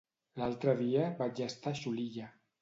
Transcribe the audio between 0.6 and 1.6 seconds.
dia vaig